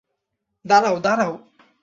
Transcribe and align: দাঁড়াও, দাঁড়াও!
দাঁড়াও, 0.65 0.95
দাঁড়াও! 0.99 1.33